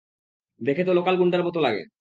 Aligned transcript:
দেখে 0.61 0.83
তো 0.83 0.91
লোকাল 0.93 1.15
গুণ্ডার 1.17 1.41
মতো 1.43 1.59
লাগে। 1.59 1.83